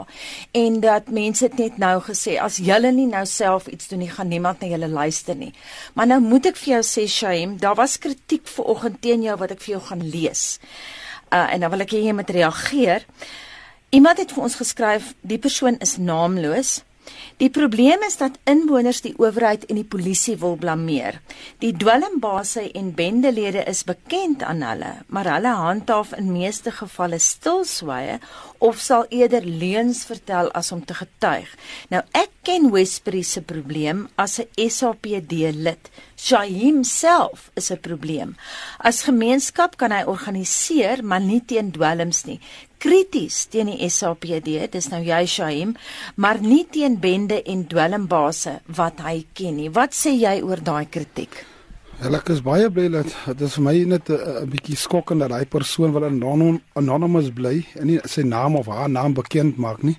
En 0.52 0.80
dat 0.80 1.08
mense 1.08 1.48
dit 1.48 1.58
net 1.62 1.78
nou 1.80 1.94
gesê 2.08 2.36
as 2.48 2.58
julle 2.68 2.92
nie 2.92 3.08
nou 3.08 3.24
self 3.26 3.70
iets 3.72 3.88
doen 3.88 4.04
nie 4.04 4.12
gaan 4.12 4.28
niemand 4.28 4.60
na 4.60 4.68
julle 4.74 4.92
luister 4.92 5.40
nie. 5.40 5.52
Maar 5.94 6.12
nou 6.12 6.20
moet 6.20 6.52
ek 6.52 6.60
vir 6.60 6.74
jou 6.74 6.82
sê 6.90 7.06
Shaim 7.08 7.56
daar 7.64 7.80
was 7.80 7.98
kritiek 7.98 8.44
vanoggend 8.58 9.00
teen 9.00 9.24
jou 9.24 9.40
wat 9.40 9.56
ek 9.56 9.64
vir 9.64 9.78
jou 9.78 9.82
gaan 9.88 10.04
lees. 10.04 10.44
Uh, 11.32 11.48
en 11.54 11.64
dan 11.64 11.72
wil 11.72 11.86
ek 11.86 11.96
hê 11.96 12.04
jy 12.04 12.12
moet 12.20 12.36
reageer 12.40 13.08
Iemand 13.94 14.18
het 14.18 14.32
vir 14.34 14.42
ons 14.42 14.58
geskryf, 14.58 15.14
die 15.22 15.38
persoon 15.38 15.78
is 15.78 15.96
naamloos. 15.96 16.80
Die 17.38 17.50
probleem 17.54 18.02
is 18.02 18.16
dat 18.18 18.38
inwoners 18.50 19.02
die 19.04 19.12
owerheid 19.20 19.66
en 19.70 19.78
die 19.78 19.86
polisie 19.86 20.34
wil 20.42 20.56
blameer. 20.58 21.20
Die 21.62 21.70
dwelmbase 21.76 22.64
en 22.74 22.94
bendelede 22.98 23.62
is 23.70 23.84
bekend 23.86 24.42
aan 24.42 24.64
hulle, 24.66 24.92
maar 25.06 25.28
hulle 25.30 25.52
handhaaf 25.54 26.16
in 26.18 26.32
meeste 26.32 26.72
gevalle 26.74 27.20
stilswye 27.22 28.18
of 28.58 28.80
sal 28.82 29.06
eerder 29.12 29.44
leuns 29.46 30.02
vertel 30.08 30.50
as 30.56 30.72
om 30.72 30.82
te 30.84 30.96
getuig. 30.96 31.52
Nou 31.92 32.02
ek 32.16 32.32
ken 32.46 32.70
Westbury 32.72 33.22
se 33.22 33.42
probleem 33.42 34.06
as 34.16 34.40
'n 34.40 34.48
SAPD 34.70 35.52
lid. 35.54 35.90
Shahim 36.16 36.84
self 36.84 37.50
is 37.54 37.70
'n 37.70 37.80
probleem. 37.80 38.36
As 38.78 39.02
gemeenskap 39.02 39.76
kan 39.76 39.92
hy 39.92 40.02
organiseer, 40.06 41.04
maar 41.04 41.20
nie 41.20 41.42
teen 41.44 41.70
dwelms 41.70 42.24
nie 42.24 42.40
krities 42.78 43.46
teen 43.50 43.70
die 43.72 43.88
SAPD, 43.90 44.70
dis 44.72 44.88
nou 44.92 45.02
jy 45.04 45.24
Shaim, 45.26 45.74
maar 46.16 46.40
nie 46.42 46.64
teen 46.70 46.98
bende 47.00 47.42
en 47.42 47.66
dwelmbase 47.68 48.60
wat 48.78 49.02
hy 49.04 49.24
ken 49.34 49.56
nie. 49.60 49.70
Wat 49.70 49.94
sê 49.96 50.14
jy 50.16 50.40
oor 50.42 50.62
daai 50.64 50.86
kritiek? 50.90 51.44
Wel 51.96 52.18
ek 52.18 52.28
is 52.34 52.42
baie 52.44 52.68
bly 52.68 52.90
dat 52.92 53.12
dit 53.30 53.46
is 53.46 53.54
vir 53.56 53.64
my 53.64 53.76
net 53.88 54.10
'n 54.10 54.50
bietjie 54.52 54.76
skokkend 54.76 55.20
dat 55.20 55.32
hy 55.32 55.44
persoon 55.44 55.92
wil 55.92 56.04
anonym 56.04 56.60
anonymous 56.74 57.30
bly 57.32 57.64
en 57.74 57.86
nie 57.86 58.00
sy 58.04 58.22
naam 58.22 58.56
of 58.56 58.66
haar 58.66 58.90
naam 58.90 59.14
bekend 59.14 59.56
maak 59.56 59.82
nie. 59.82 59.96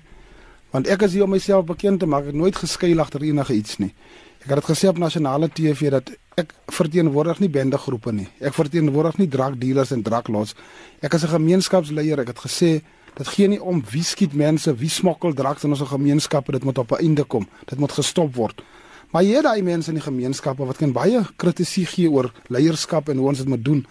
Want 0.70 0.86
ek 0.86 1.02
is 1.02 1.12
hier 1.12 1.24
om 1.24 1.30
myself 1.30 1.64
bekend 1.64 2.00
te 2.00 2.06
maak. 2.06 2.20
Ek 2.20 2.26
het 2.26 2.34
nooit 2.34 2.56
geskuil 2.56 3.00
agter 3.00 3.22
enige 3.22 3.54
iets 3.54 3.78
nie. 3.78 3.94
Ek 4.38 4.52
het 4.52 4.60
dit 4.60 4.68
gesê 4.70 4.88
op 4.88 4.98
nasionale 4.98 5.48
TV 5.50 5.90
dat 5.90 6.10
ek 6.38 6.52
verteenwoordig 6.70 7.40
nie 7.42 7.50
bendegroepe 7.50 8.12
nie. 8.14 8.28
Ek 8.38 8.54
verteenwoordig 8.54 9.18
nie 9.18 9.28
drugdealers 9.28 9.90
en 9.96 10.04
druglots. 10.06 10.54
Ek 11.02 11.14
is 11.14 11.24
'n 11.24 11.34
gemeenskapsleier. 11.34 12.20
Ek 12.20 12.28
het 12.28 12.38
gesê 12.38 12.82
dit 13.14 13.28
gee 13.28 13.48
nie 13.48 13.62
om 13.62 13.82
wie 13.90 14.04
skiet 14.04 14.34
mense, 14.34 14.74
wie 14.76 14.88
smokkel 14.88 15.34
drugs 15.34 15.64
in 15.64 15.70
ons 15.70 15.80
gemeenskappe. 15.80 16.52
Dit 16.52 16.64
moet 16.64 16.78
op 16.78 16.92
'n 16.92 17.02
einde 17.02 17.24
kom. 17.24 17.48
Dit 17.66 17.78
moet 17.78 17.92
gestop 17.92 18.34
word. 18.34 18.62
Maar 19.10 19.22
jy 19.22 19.42
daai 19.42 19.62
mense 19.62 19.88
in 19.88 19.94
die 19.94 20.04
gemeenskappe 20.04 20.64
wat 20.64 20.76
kan 20.76 20.92
baie 20.92 21.24
kritiek 21.36 21.88
gee 21.88 22.10
oor 22.10 22.32
leierskap 22.48 23.08
en 23.08 23.16
hoe 23.16 23.28
ons 23.28 23.38
dit 23.38 23.48
moet 23.48 23.64
doen. 23.64 23.86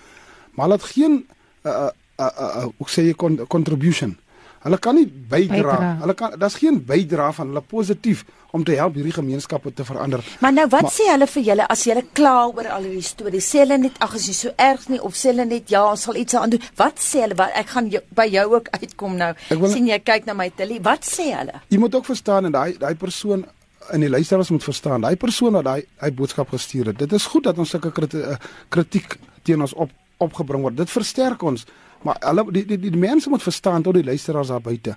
Maar 0.51 0.67
laat 0.67 0.83
geen 0.83 1.11
'n 1.11 1.25
uh, 1.67 1.89
uh, 2.19 2.25
uh, 2.39 2.55
uh, 2.55 2.65
hoe 2.77 2.89
sê 2.89 3.01
jy 3.01 3.15
contribution 3.47 4.17
Hulle 4.63 4.79
kan 4.81 4.97
nie 4.97 5.05
bydra. 5.07 5.77
Hulle 6.01 6.15
kan 6.17 6.35
daar's 6.39 6.57
geen 6.61 6.79
bydra 6.85 7.31
van 7.35 7.51
hulle 7.51 7.61
positief 7.61 8.23
om 8.55 8.63
te 8.63 8.77
help 8.79 8.95
hierdie 8.97 9.13
gemeenskappe 9.13 9.73
te 9.73 9.85
verander. 9.85 10.23
Maar 10.39 10.53
nou 10.53 10.67
wat 10.71 10.87
maar, 10.87 10.93
sê 10.95 11.09
hulle 11.11 11.27
vir 11.29 11.43
julle 11.49 11.67
as 11.67 11.83
julle 11.87 12.03
kla 12.17 12.35
oor 12.47 12.69
al 12.77 12.87
hierdie 12.87 13.05
stories? 13.05 13.49
Sê 13.51 13.61
hulle 13.63 13.77
net 13.81 13.99
ag 14.03 14.15
as 14.17 14.27
jy 14.29 14.37
so 14.37 14.53
erg 14.69 14.87
nie 14.91 15.01
of 15.03 15.17
sê 15.19 15.31
hulle 15.33 15.45
net 15.49 15.69
ja, 15.73 15.83
ons 15.91 16.07
sal 16.07 16.17
iets 16.19 16.37
aan 16.39 16.55
doen. 16.55 16.65
Wat 16.79 17.03
sê 17.03 17.25
hulle? 17.25 17.37
Wat 17.39 17.53
ek 17.59 17.75
gaan 17.75 17.91
jou, 17.93 18.01
by 18.17 18.27
jou 18.31 18.47
ook 18.55 18.71
uitkom 18.79 19.19
nou. 19.19 19.33
Wil, 19.51 19.69
sien 19.73 19.91
jy 19.91 19.99
kyk 20.03 20.25
na 20.29 20.37
my 20.37 20.49
Tilly. 20.57 20.79
Wat 20.83 21.05
sê 21.05 21.29
hulle? 21.35 21.61
Jy 21.69 21.81
moet 21.83 21.99
ook 21.99 22.09
verstaan 22.09 22.49
en 22.49 22.55
daai 22.55 22.77
daai 22.81 22.95
persoon 22.95 23.45
in 23.93 24.03
die 24.03 24.09
luisteraars 24.11 24.51
moet 24.51 24.63
verstaan. 24.63 25.05
Daai 25.05 25.15
persoon 25.15 25.55
wat 25.59 25.67
daai 25.67 25.85
hy 26.03 26.11
boodskap 26.15 26.51
gestuur 26.51 26.91
het. 26.91 26.99
Dit 26.99 27.13
is 27.15 27.27
goed 27.31 27.47
dat 27.47 27.59
ons 27.61 27.69
sulke 27.69 27.93
kritiek 27.93 29.17
teen 29.47 29.63
ons 29.63 29.73
op 29.73 29.93
opgebring 30.23 30.65
word. 30.65 30.77
Dit 30.79 30.91
versterk 30.91 31.43
ons 31.45 31.67
Maar 32.07 32.21
hulle 32.29 32.45
die, 32.55 32.63
die 32.65 32.79
die 32.79 32.93
die 32.93 33.01
mense 33.01 33.29
moet 33.29 33.43
verstaan 33.43 33.83
tot 33.83 33.97
die 33.97 34.05
luisteraars 34.07 34.53
daar 34.53 34.63
buite. 34.63 34.95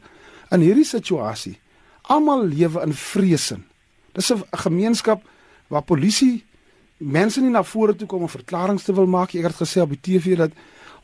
In 0.55 0.62
hierdie 0.62 0.87
situasie, 0.87 1.57
almal 2.11 2.47
lewe 2.47 2.85
in 2.87 2.95
vrees. 2.95 3.52
Dis 4.14 4.33
'n 4.33 4.45
gemeenskap 4.67 5.23
waar 5.69 5.83
polisie 5.83 6.45
mense 6.99 7.40
nie 7.40 7.50
na 7.50 7.62
vore 7.62 7.97
toe 7.97 8.07
kom 8.07 8.23
om 8.23 8.29
verklaringe 8.29 8.83
te 8.83 8.93
wil 8.93 9.07
maak. 9.07 9.35
Ek 9.35 9.43
het 9.43 9.57
gesê 9.57 9.81
op 9.81 9.90
die 9.90 10.00
TV 10.00 10.37
dat 10.37 10.50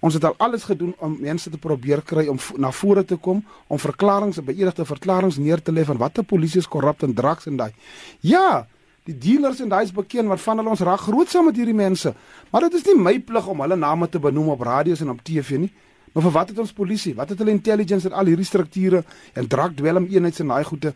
ons 0.00 0.14
het 0.14 0.24
al 0.24 0.34
alles 0.36 0.64
gedoen 0.64 0.94
om 0.98 1.16
mense 1.20 1.50
te 1.50 1.58
probeer 1.58 2.02
kry 2.02 2.26
om 2.26 2.38
na 2.56 2.70
vore 2.70 3.04
te 3.04 3.16
kom 3.16 3.44
om 3.66 3.78
verklaringe, 3.78 4.42
beëdigde 4.42 4.84
verklaringe 4.84 5.40
neer 5.40 5.62
te 5.62 5.72
lê 5.72 5.84
van 5.84 5.96
watter 5.96 6.24
polisie 6.24 6.58
is 6.58 6.68
korrup 6.68 7.02
en 7.02 7.14
draks 7.14 7.46
en 7.46 7.56
daai. 7.56 7.72
Ja, 8.20 8.66
die 9.04 9.18
dealers 9.18 9.60
en 9.60 9.68
daai 9.68 9.84
is 9.84 9.92
bekend 9.92 10.28
wat 10.28 10.40
van 10.40 10.58
hulle 10.58 10.70
ons 10.70 10.80
raak 10.80 11.00
groot 11.00 11.28
saam 11.28 11.44
met 11.44 11.56
hierdie 11.56 11.74
mense. 11.74 12.14
Maar 12.50 12.60
dit 12.60 12.74
is 12.74 12.84
nie 12.84 12.94
my 12.94 13.18
plig 13.18 13.46
om 13.46 13.60
hulle 13.60 13.76
name 13.76 14.08
te 14.08 14.18
benoem 14.18 14.48
op 14.48 14.60
radio's 14.60 15.00
en 15.00 15.10
op 15.10 15.22
TV 15.22 15.58
nie. 15.58 15.72
Maar 16.16 16.24
vir 16.24 16.32
wat 16.32 16.48
het 16.48 16.58
ons 16.58 16.72
polisie? 16.72 17.12
Wat 17.14 17.28
het 17.28 17.38
hulle 17.38 17.52
intelligence 17.52 18.08
en 18.08 18.14
al 18.16 18.30
hierdie 18.30 18.46
strukture 18.48 19.02
en 19.36 19.48
drakdwelm 19.52 20.06
eenhede 20.08 20.40
en 20.40 20.52
daai 20.54 20.64
goede? 20.64 20.94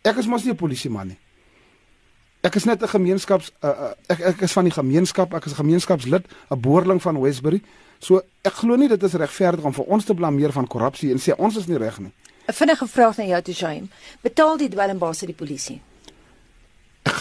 Ek 0.00 0.16
is 0.16 0.26
mos 0.26 0.44
nie 0.44 0.52
'n 0.52 0.56
polisieman 0.56 1.08
nie. 1.08 1.18
Ek 2.40 2.54
is 2.56 2.64
net 2.64 2.82
'n 2.82 2.88
gemeenskaps 2.88 3.52
uh, 3.60 3.68
uh, 3.68 3.92
ek 4.08 4.20
ek 4.20 4.40
is 4.40 4.52
van 4.52 4.64
die 4.64 4.72
gemeenskap, 4.72 5.34
ek 5.34 5.44
is 5.44 5.52
'n 5.52 5.60
gemeenskapslid, 5.60 6.24
'n 6.50 6.60
boerling 6.60 7.02
van 7.02 7.20
Westbury. 7.20 7.62
So 7.98 8.22
ek 8.42 8.52
glo 8.52 8.76
nie 8.76 8.88
dit 8.88 9.02
is 9.02 9.12
regverdig 9.12 9.64
om 9.64 9.74
vir 9.74 9.84
ons 9.84 10.04
te 10.04 10.14
blameer 10.14 10.52
van 10.52 10.66
korrupsie 10.66 11.12
en 11.12 11.18
sê 11.18 11.36
ons 11.36 11.56
is 11.56 11.66
nie 11.66 11.76
reg 11.76 11.98
nie. 11.98 12.12
'n 12.48 12.52
Vinnige 12.52 12.86
vraag 12.86 13.16
na 13.16 13.24
jou 13.24 13.42
toe 13.42 13.54
Jaime. 13.54 13.88
Betaal 14.22 14.56
die 14.56 14.68
dwelmbaas 14.68 15.20
die 15.20 15.34
polisie? 15.34 15.80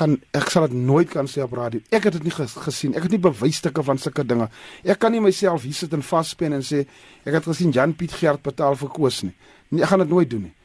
Gaan 0.01 0.15
ek 0.33 0.49
sal 0.49 0.65
dit 0.65 0.79
nooit 0.81 1.09
kan 1.09 1.27
sê 1.29 1.43
op 1.45 1.53
radio. 1.53 1.79
Ek 1.93 2.07
het 2.09 2.15
dit 2.17 2.23
nie 2.25 2.33
gesien. 2.33 2.95
Ek 2.97 3.05
het 3.05 3.13
nie 3.13 3.21
bewysstukke 3.21 3.83
van 3.85 4.01
sulke 4.01 4.25
dinge. 4.25 4.47
Ek 4.81 4.97
kan 4.97 5.13
nie 5.13 5.21
myself 5.21 5.61
hier 5.67 5.77
sit 5.77 5.93
en 5.93 6.01
vaspen 6.01 6.57
en 6.57 6.65
sê 6.65 6.87
ek 7.21 7.37
het 7.37 7.45
gesien 7.45 7.69
Jan 7.75 7.93
Piet 7.93 8.15
Gert 8.17 8.41
betaal 8.41 8.79
vir 8.79 8.89
koos 8.89 9.21
nie. 9.27 9.35
Nee, 9.69 9.85
ek 9.85 9.93
gaan 9.93 10.01
dit 10.01 10.09
nooit 10.09 10.29
doen 10.29 10.47
nie. 10.49 10.55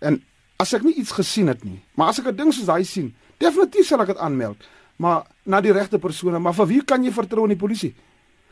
En 0.00 0.16
as 0.56 0.72
ek 0.72 0.86
nie 0.88 0.96
iets 0.96 1.12
gesien 1.12 1.52
het 1.52 1.60
nie, 1.64 1.82
maar 1.94 2.08
as 2.08 2.22
ek 2.24 2.32
'n 2.32 2.36
ding 2.36 2.52
soos 2.52 2.64
daai 2.64 2.84
sien, 2.84 3.12
Definitief 3.36 3.88
sal 3.88 4.00
ek 4.00 4.14
dit 4.14 4.20
aanmeld, 4.22 4.64
maar 5.02 5.26
na 5.44 5.60
die 5.60 5.74
regte 5.76 5.98
persone, 6.00 6.38
maar 6.40 6.54
vir 6.56 6.68
wie 6.70 6.82
kan 6.88 7.02
jy 7.04 7.12
vertrou 7.12 7.44
in 7.44 7.52
die 7.52 7.60
polisie? 7.60 7.92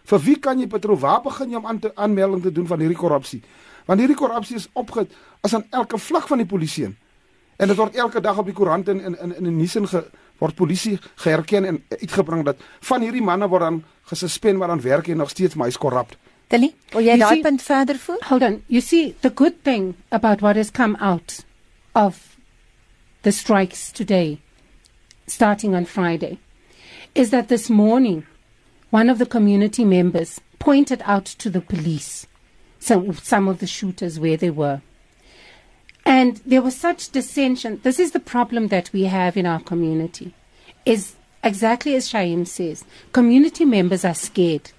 Vir 0.04 0.20
wie 0.20 0.36
kan 0.36 0.60
jy 0.60 0.68
vertrou? 0.68 0.98
Waar 1.00 1.22
begin 1.24 1.54
jy 1.54 1.56
om 1.56 1.66
aan 1.66 1.78
te 1.80 1.92
aanmelding 1.96 2.42
te 2.44 2.52
doen 2.52 2.66
van 2.68 2.80
hierdie 2.84 2.98
korrupsie? 2.98 3.40
Want 3.88 4.00
hierdie 4.00 4.16
korrupsie 4.16 4.56
is 4.56 4.68
opge 4.76 5.06
as 5.40 5.54
aan 5.54 5.64
elke 5.70 5.98
vlak 5.98 6.28
van 6.28 6.42
die 6.42 6.48
polisie 6.48 6.84
in. 6.90 6.96
En 7.56 7.70
dit 7.70 7.76
word 7.78 7.96
elke 7.96 8.20
dag 8.20 8.38
op 8.38 8.48
die 8.50 8.56
koerant 8.56 8.88
en 8.92 9.00
in 9.00 9.16
in 9.16 9.34
in 9.36 9.48
die 9.48 9.56
nuus 9.56 9.78
ge, 9.88 10.04
word 10.38 10.54
polisie 10.54 10.98
geherken 11.14 11.64
en 11.64 11.82
uitgebring 11.88 12.44
dat 12.44 12.60
van 12.80 13.02
hierdie 13.02 13.22
manne 13.22 13.48
word 13.48 13.62
dan 13.62 13.82
gesuspend 14.10 14.58
maar 14.58 14.68
dan 14.68 14.80
werk 14.80 15.06
hy 15.06 15.16
nog 15.18 15.30
steeds 15.30 15.54
maar 15.54 15.70
hy's 15.70 15.78
korrup. 15.78 16.16
Tilly, 16.52 16.74
wil 16.92 17.06
jy 17.06 17.16
daai 17.18 17.40
punt 17.42 17.62
verder 17.62 17.98
voer? 17.98 18.20
Hold 18.28 18.42
on. 18.42 18.62
You 18.66 18.82
see 18.84 19.14
the 19.20 19.32
good 19.34 19.62
thing 19.64 19.94
about 20.10 20.40
what 20.44 20.56
has 20.56 20.70
come 20.70 20.96
out 21.00 21.44
of 21.94 22.36
the 23.22 23.32
strikes 23.32 23.90
today 23.90 24.38
starting 25.26 25.74
on 25.74 25.84
Friday, 25.84 26.38
is 27.14 27.30
that 27.30 27.48
this 27.48 27.70
morning, 27.70 28.26
one 28.90 29.08
of 29.08 29.18
the 29.18 29.26
community 29.26 29.84
members 29.84 30.40
pointed 30.58 31.02
out 31.04 31.24
to 31.24 31.50
the 31.50 31.60
police 31.60 32.26
some, 32.78 33.14
some 33.14 33.48
of 33.48 33.58
the 33.60 33.66
shooters 33.66 34.20
where 34.20 34.36
they 34.36 34.50
were. 34.50 34.82
And 36.04 36.36
there 36.44 36.62
was 36.62 36.76
such 36.76 37.10
dissension. 37.10 37.80
This 37.82 37.98
is 37.98 38.12
the 38.12 38.20
problem 38.20 38.68
that 38.68 38.92
we 38.92 39.04
have 39.04 39.36
in 39.36 39.46
our 39.46 39.60
community. 39.60 40.34
Is 40.84 41.14
exactly 41.42 41.94
as 41.94 42.10
Shaim 42.10 42.46
says, 42.46 42.84
community 43.12 43.64
members 43.64 44.04
are 44.04 44.14
scared. 44.14 44.70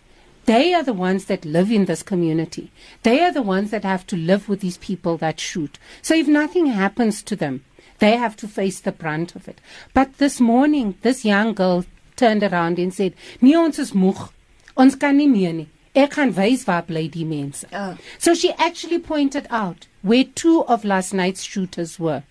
They 0.46 0.76
are 0.76 0.84
the 0.84 0.94
ones 0.94 1.26
that 1.26 1.44
live 1.44 1.72
in 1.72 1.86
this 1.86 2.04
community. 2.04 2.72
They 3.02 3.24
are 3.24 3.32
the 3.32 3.42
ones 3.42 3.72
that 3.72 3.84
have 3.84 4.06
to 4.08 4.16
live 4.16 4.48
with 4.48 4.60
these 4.60 4.78
people 4.78 5.18
that 5.18 5.40
shoot. 5.40 5.80
So 6.04 6.14
if 6.14 6.28
nothing 6.28 6.68
happens 6.68 7.24
to 7.24 7.36
them, 7.36 7.66
they 7.98 8.18
have 8.18 8.36
to 8.38 8.48
face 8.48 8.80
the 8.80 8.92
brunt 8.92 9.36
of 9.36 9.48
it. 9.48 9.60
But 9.94 10.18
this 10.18 10.40
morning, 10.40 10.96
this 11.02 11.26
young 11.26 11.54
girl 11.54 11.86
turned 12.16 12.44
around 12.44 12.78
and 12.78 12.94
said, 12.94 13.14
"Nee, 13.42 13.56
ons 13.56 13.80
is 13.80 13.94
moeg. 13.94 14.30
Ons 14.78 14.96
kan 14.96 15.18
nie 15.18 15.28
meer 15.28 15.54
nie. 15.54 15.68
Ek 15.96 16.12
gaan 16.14 16.34
wys 16.36 16.66
waar 16.66 16.84
bly 16.84 17.08
die 17.08 17.26
mense." 17.26 17.66
Oh. 17.74 17.98
So 18.20 18.36
she 18.36 18.52
actually 18.54 19.00
pointed 19.00 19.48
out 19.50 19.88
where 20.06 20.24
two 20.24 20.64
of 20.66 20.86
last 20.86 21.16
night's 21.16 21.42
shooters 21.42 22.00
were. 22.00 22.22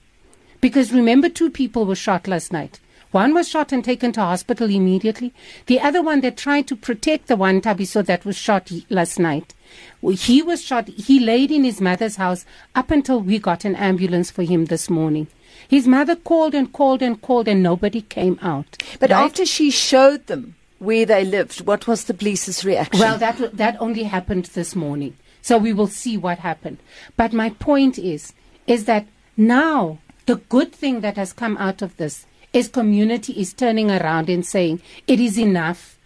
Because 0.60 0.92
remember 0.92 1.28
two 1.28 1.50
people 1.50 1.84
were 1.84 1.96
shot 1.96 2.28
last 2.28 2.52
night. 2.52 2.78
One 3.10 3.34
was 3.34 3.48
shot 3.48 3.72
and 3.72 3.84
taken 3.84 4.12
to 4.12 4.20
hospital 4.20 4.70
immediately. 4.70 5.34
The 5.66 5.80
other 5.80 6.00
one 6.00 6.20
that 6.20 6.36
tried 6.36 6.68
to 6.68 6.76
protect 6.76 7.26
the 7.26 7.34
one 7.34 7.60
Tabiso 7.60 8.06
that 8.06 8.24
was 8.24 8.36
shot 8.36 8.70
last 8.90 9.18
night. 9.18 9.54
He 10.02 10.40
was 10.40 10.62
shot. 10.62 10.86
He 10.86 11.18
laid 11.18 11.50
in 11.50 11.64
his 11.64 11.80
mother's 11.80 12.16
house 12.16 12.46
up 12.76 12.92
until 12.92 13.20
we 13.20 13.40
got 13.40 13.64
an 13.64 13.74
ambulance 13.74 14.30
for 14.30 14.44
him 14.44 14.66
this 14.66 14.88
morning. 14.88 15.26
His 15.66 15.88
mother 15.88 16.14
called 16.14 16.54
and 16.54 16.72
called 16.72 17.02
and 17.02 17.20
called, 17.20 17.48
and 17.48 17.60
nobody 17.62 18.02
came 18.02 18.38
out. 18.40 18.82
But 19.00 19.10
right? 19.10 19.24
after 19.24 19.44
she 19.44 19.72
showed 19.72 20.28
them 20.28 20.54
where 20.78 21.06
they 21.06 21.24
lived, 21.24 21.66
what 21.66 21.88
was 21.88 22.04
the 22.04 22.14
police's 22.14 22.64
reaction? 22.64 23.00
Well, 23.00 23.18
that 23.18 23.56
that 23.56 23.76
only 23.80 24.04
happened 24.04 24.46
this 24.46 24.76
morning, 24.76 25.16
so 25.44 25.58
we 25.58 25.74
will 25.74 25.86
see 25.86 26.16
what 26.16 26.38
happened. 26.38 26.78
But 27.18 27.34
my 27.34 27.50
point 27.50 27.98
is, 27.98 28.32
is 28.66 28.86
that 28.86 29.06
now 29.36 29.98
the 30.24 30.36
good 30.36 30.72
thing 30.72 31.02
that 31.02 31.18
has 31.18 31.34
come 31.34 31.58
out 31.58 31.82
of 31.82 31.98
this 31.98 32.24
is 32.54 32.66
community 32.66 33.34
is 33.34 33.52
turning 33.52 33.90
around 33.90 34.30
and 34.30 34.46
saying 34.46 34.80
it 35.06 35.20
is 35.20 35.38
enough. 35.38 35.98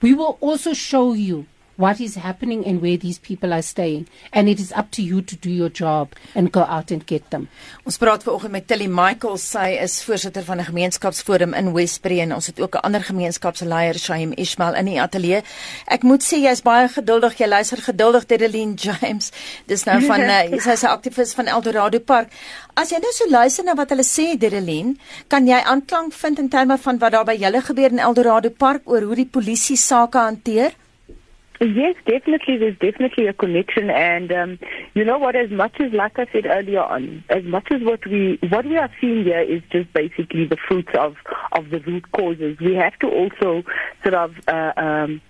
We 0.00 0.14
will 0.14 0.38
also 0.40 0.72
show 0.72 1.12
you 1.12 1.44
what 1.76 2.00
is 2.00 2.14
happening 2.16 2.66
and 2.66 2.80
where 2.80 2.96
these 2.96 3.18
people 3.18 3.52
are 3.52 3.62
staying 3.62 4.06
and 4.32 4.48
it 4.48 4.58
is 4.58 4.72
up 4.72 4.90
to 4.90 5.02
you 5.02 5.22
to 5.22 5.36
do 5.36 5.50
your 5.50 5.68
job 5.68 6.08
and 6.34 6.52
go 6.52 6.62
out 6.62 6.90
and 6.90 7.06
get 7.06 7.30
them. 7.30 7.48
Ons 7.86 7.98
praat 8.02 8.24
vanoggend 8.26 8.52
met 8.52 8.66
Tilly 8.68 8.88
Michael, 8.90 9.36
sy 9.38 9.76
is 9.82 10.00
voorsitter 10.04 10.44
van 10.44 10.58
'n 10.60 10.68
gemeenskapsforum 10.70 11.54
in 11.54 11.72
Westbury 11.72 12.20
en 12.20 12.34
ons 12.34 12.46
het 12.46 12.60
ook 12.60 12.74
'n 12.74 12.84
ander 12.86 13.02
gemeenskapsleier, 13.02 13.98
Shaim 13.98 14.32
Ismail 14.32 14.74
in 14.74 14.84
die 14.84 15.00
ateljee. 15.00 15.42
Ek 15.86 16.02
moet 16.02 16.22
sê 16.22 16.40
jy's 16.40 16.62
baie 16.62 16.88
geduldig, 16.88 17.38
jy 17.38 17.46
luister 17.46 17.78
geduldig 17.78 18.26
Dedeline 18.26 18.74
James. 18.84 19.30
Dis 19.66 19.84
nou 19.84 20.00
van 20.06 20.20
uh, 20.30 20.58
sy's 20.58 20.82
'n 20.82 20.86
aktivis 20.86 21.34
van 21.34 21.46
Eldorado 21.46 21.98
Park. 21.98 22.32
As 22.74 22.90
jy 22.90 22.98
nou 22.98 23.12
so 23.12 23.28
luister 23.28 23.64
na 23.64 23.74
wat 23.74 23.90
hulle 23.90 24.04
sê 24.04 24.36
Dedeline, 24.38 24.96
kan 25.28 25.46
jy 25.46 25.60
aanklank 25.64 26.12
vind 26.12 26.38
in 26.38 26.48
terme 26.48 26.78
van 26.78 26.98
wat 26.98 27.12
daar 27.12 27.24
by 27.24 27.36
julle 27.36 27.62
gebeur 27.62 27.90
in 27.90 27.98
Eldorado 27.98 28.50
Park 28.50 28.82
oor 28.84 29.02
hoe 29.02 29.14
die 29.14 29.30
polisie 29.30 29.76
sake 29.76 30.18
hanteer? 30.18 30.72
Yes, 31.60 31.94
definitely. 32.06 32.58
There's 32.58 32.78
definitely 32.78 33.26
a 33.28 33.32
connection, 33.32 33.88
and 33.88 34.30
um, 34.30 34.58
you 34.94 35.04
know 35.04 35.18
what? 35.18 35.36
As 35.36 35.50
much 35.50 35.80
as, 35.80 35.92
like 35.92 36.18
I 36.18 36.26
said 36.30 36.44
earlier 36.46 36.82
on, 36.82 37.24
as 37.30 37.44
much 37.44 37.68
as 37.70 37.82
what 37.82 38.04
we 38.06 38.38
what 38.50 38.66
we 38.66 38.76
are 38.76 38.90
seeing 39.00 39.24
here 39.24 39.40
is 39.40 39.62
just 39.70 39.90
basically 39.94 40.46
the 40.46 40.58
fruits 40.68 40.92
of 40.98 41.16
of 41.52 41.70
the 41.70 41.80
root 41.80 42.12
causes. 42.12 42.58
We 42.60 42.74
have 42.74 42.98
to 42.98 43.08
also 43.08 43.62
sort 44.02 44.14
of 44.14 44.34
uh, 44.48 44.72
um, 44.76 45.22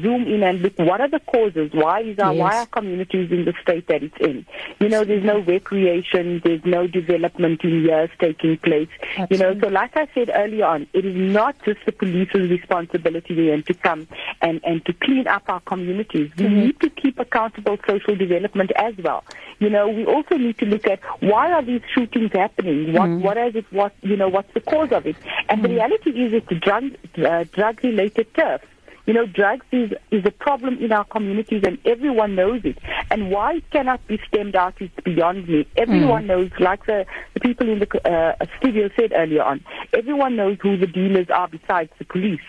zoom 0.00 0.26
in 0.26 0.42
and 0.42 0.62
look 0.62 0.78
what 0.78 1.00
are 1.00 1.08
the 1.08 1.20
causes 1.20 1.70
why 1.72 2.00
is 2.00 2.18
our 2.18 2.32
yes. 2.32 2.40
why 2.40 2.56
are 2.58 2.66
communities 2.66 3.30
in 3.30 3.44
the 3.44 3.54
state 3.62 3.86
that 3.88 4.02
it's 4.02 4.16
in 4.20 4.46
you 4.78 4.88
know 4.88 5.04
there's 5.04 5.24
no 5.24 5.40
recreation 5.40 6.40
there's 6.44 6.64
no 6.64 6.86
development 6.86 7.62
in 7.64 7.82
years 7.82 8.10
taking 8.18 8.56
place 8.58 8.88
Absolutely. 9.16 9.36
you 9.36 9.42
know 9.42 9.60
so 9.60 9.68
like 9.68 9.96
i 9.96 10.06
said 10.14 10.30
earlier 10.34 10.64
on 10.64 10.86
it 10.92 11.04
is 11.04 11.16
not 11.16 11.56
just 11.64 11.80
the 11.86 11.92
police's 11.92 12.50
responsibility 12.50 13.34
then 13.34 13.62
to 13.62 13.74
come 13.74 14.06
and 14.40 14.60
and 14.64 14.84
to 14.86 14.92
clean 14.92 15.26
up 15.26 15.42
our 15.48 15.60
communities 15.60 16.30
we 16.36 16.44
mm-hmm. 16.44 16.60
need 16.60 16.80
to 16.80 16.90
keep 16.90 17.18
accountable 17.18 17.76
social 17.86 18.16
development 18.16 18.70
as 18.76 18.94
well 18.98 19.24
you 19.58 19.70
know 19.70 19.88
we 19.88 20.04
also 20.04 20.36
need 20.36 20.56
to 20.58 20.66
look 20.66 20.86
at 20.86 21.00
why 21.20 21.50
are 21.50 21.62
these 21.62 21.82
shootings 21.94 22.32
happening 22.32 22.92
what 22.92 23.08
mm-hmm. 23.08 23.22
what 23.22 23.36
is 23.38 23.54
it 23.54 23.66
what 23.72 23.94
you 24.02 24.16
know 24.16 24.28
what's 24.28 24.52
the 24.54 24.60
cause 24.60 24.92
of 24.92 25.06
it 25.06 25.16
and 25.48 25.60
mm-hmm. 25.60 25.62
the 25.62 25.68
reality 25.68 26.10
is 26.10 26.32
it's 26.32 26.60
drug 26.64 26.84
uh, 27.24 27.44
drug 27.52 27.82
related 27.84 28.32
turf 28.34 28.60
you 29.06 29.14
know, 29.14 29.26
drugs 29.26 29.66
is, 29.72 29.92
is 30.10 30.24
a 30.24 30.30
problem 30.30 30.78
in 30.78 30.92
our 30.92 31.04
communities 31.04 31.62
and 31.64 31.78
everyone 31.84 32.34
knows 32.34 32.62
it. 32.64 32.78
And 33.10 33.30
why 33.30 33.54
it 33.54 33.70
cannot 33.70 34.06
be 34.06 34.20
stemmed 34.28 34.56
out 34.56 34.80
is 34.80 34.90
beyond 35.04 35.48
me. 35.48 35.66
Everyone 35.76 36.24
mm. 36.24 36.26
knows, 36.26 36.50
like 36.58 36.86
the, 36.86 37.06
the 37.34 37.40
people 37.40 37.68
in 37.68 37.78
the 37.80 38.10
uh, 38.10 38.44
studio 38.58 38.88
said 38.96 39.12
earlier 39.14 39.42
on, 39.42 39.64
everyone 39.92 40.36
knows 40.36 40.58
who 40.60 40.76
the 40.76 40.86
dealers 40.86 41.28
are 41.30 41.48
besides 41.48 41.90
the 41.98 42.04
police. 42.04 42.40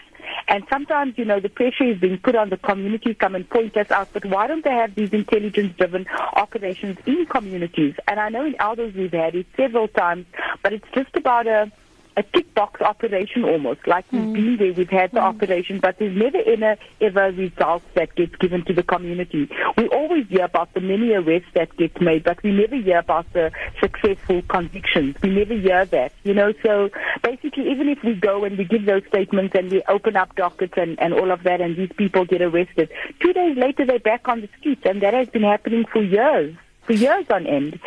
And 0.47 0.63
sometimes, 0.69 1.17
you 1.17 1.25
know, 1.25 1.39
the 1.39 1.49
pressure 1.49 1.85
is 1.85 1.99
being 1.99 2.17
put 2.17 2.35
on 2.35 2.49
the 2.49 2.57
community, 2.57 3.13
come 3.13 3.35
and 3.35 3.49
point 3.49 3.75
us 3.77 3.89
out, 3.91 4.09
but 4.13 4.25
why 4.25 4.47
don't 4.47 4.63
they 4.63 4.71
have 4.71 4.95
these 4.95 5.11
intelligence 5.11 5.75
driven 5.77 6.05
operations 6.33 6.97
in 7.05 7.25
communities? 7.25 7.95
And 8.07 8.19
I 8.19 8.29
know 8.29 8.45
in 8.45 8.55
Elders 8.59 8.93
we've 8.93 9.11
had 9.11 9.35
it 9.35 9.47
several 9.57 9.87
times, 9.87 10.25
but 10.61 10.73
it's 10.73 10.87
just 10.93 11.15
about 11.15 11.47
a 11.47 11.71
a 12.17 12.23
tick 12.23 12.53
box 12.53 12.81
operation 12.81 13.43
almost. 13.45 13.87
Like 13.87 14.05
we've 14.11 14.21
mm. 14.21 14.33
been 14.33 14.57
there, 14.57 14.73
we've 14.73 14.89
had 14.89 15.11
the 15.11 15.19
mm. 15.19 15.23
operation, 15.23 15.79
but 15.79 15.97
there's 15.97 16.15
never 16.15 16.39
ever, 16.45 16.77
ever 16.99 17.31
results 17.31 17.85
that 17.95 18.15
gets 18.15 18.35
given 18.35 18.65
to 18.65 18.73
the 18.73 18.83
community. 18.83 19.49
We 19.77 19.87
always 19.89 20.27
hear 20.27 20.45
about 20.45 20.73
the 20.73 20.81
many 20.81 21.13
arrests 21.13 21.49
that 21.53 21.75
get 21.77 21.99
made, 22.01 22.23
but 22.23 22.41
we 22.43 22.51
never 22.51 22.75
hear 22.75 22.99
about 22.99 23.31
the 23.33 23.51
successful 23.79 24.41
convictions. 24.43 25.15
We 25.21 25.29
never 25.29 25.53
hear 25.53 25.85
that, 25.85 26.13
you 26.23 26.33
know. 26.33 26.53
So 26.63 26.89
basically, 27.23 27.69
even 27.71 27.89
if 27.89 28.03
we 28.03 28.15
go 28.15 28.43
and 28.43 28.57
we 28.57 28.65
give 28.65 28.85
those 28.85 29.03
statements 29.07 29.55
and 29.55 29.71
we 29.71 29.81
open 29.87 30.15
up 30.15 30.35
dockets 30.35 30.73
and, 30.77 30.99
and 30.99 31.13
all 31.13 31.31
of 31.31 31.43
that, 31.43 31.61
and 31.61 31.75
these 31.77 31.91
people 31.95 32.25
get 32.25 32.41
arrested, 32.41 32.89
two 33.19 33.33
days 33.33 33.57
later 33.57 33.85
they're 33.85 33.99
back 33.99 34.27
on 34.27 34.41
the 34.41 34.49
streets, 34.59 34.81
and 34.85 35.01
that 35.01 35.13
has 35.13 35.29
been 35.29 35.43
happening 35.43 35.85
for 35.91 36.03
years 36.03 36.55
for 36.85 36.93
years 36.93 37.25
on 37.29 37.45
end. 37.45 37.79